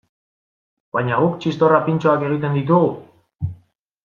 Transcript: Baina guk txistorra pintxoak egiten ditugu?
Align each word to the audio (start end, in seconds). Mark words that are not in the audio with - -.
Baina 0.97 1.19
guk 1.25 1.35
txistorra 1.43 1.83
pintxoak 1.91 2.27
egiten 2.31 2.57
ditugu? 2.61 2.93